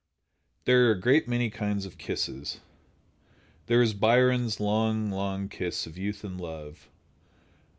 [0.65, 2.59] There are a great many kinds of kisses.
[3.67, 6.89] There is Byron's "long, long kiss of youth and love."